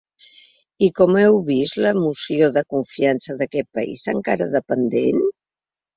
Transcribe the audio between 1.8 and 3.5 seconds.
la moció de confiança